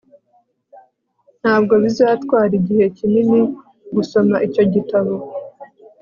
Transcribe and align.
ntabwo 1.41 1.73
bizatwara 1.83 2.51
igihe 2.59 2.85
kinini 2.97 3.39
gusoma 3.95 4.35
icyo 4.47 4.63
gitabo 4.73 5.13